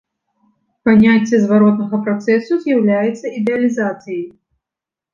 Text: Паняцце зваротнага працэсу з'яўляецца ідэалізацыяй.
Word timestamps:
Паняцце 0.89 1.35
зваротнага 1.43 2.01
працэсу 2.09 2.59
з'яўляецца 2.65 3.25
ідэалізацыяй. 3.39 4.29